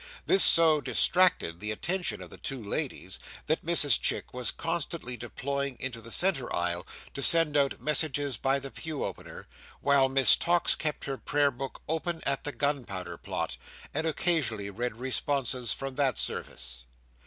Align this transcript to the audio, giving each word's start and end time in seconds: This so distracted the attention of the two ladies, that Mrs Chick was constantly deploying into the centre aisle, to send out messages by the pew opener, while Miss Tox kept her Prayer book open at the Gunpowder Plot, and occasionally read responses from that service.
This 0.25 0.43
so 0.43 0.81
distracted 0.81 1.59
the 1.59 1.69
attention 1.71 2.23
of 2.23 2.31
the 2.31 2.39
two 2.39 2.63
ladies, 2.63 3.19
that 3.45 3.63
Mrs 3.63 4.01
Chick 4.01 4.33
was 4.33 4.49
constantly 4.49 5.15
deploying 5.15 5.77
into 5.79 6.01
the 6.01 6.09
centre 6.09 6.51
aisle, 6.55 6.87
to 7.13 7.21
send 7.21 7.55
out 7.55 7.79
messages 7.79 8.35
by 8.35 8.57
the 8.57 8.71
pew 8.71 9.05
opener, 9.05 9.45
while 9.79 10.09
Miss 10.09 10.35
Tox 10.35 10.73
kept 10.73 11.05
her 11.05 11.19
Prayer 11.19 11.51
book 11.51 11.83
open 11.87 12.23
at 12.25 12.45
the 12.45 12.51
Gunpowder 12.51 13.17
Plot, 13.19 13.57
and 13.93 14.07
occasionally 14.07 14.71
read 14.71 14.95
responses 14.95 15.71
from 15.71 15.93
that 15.93 16.17
service. 16.17 16.83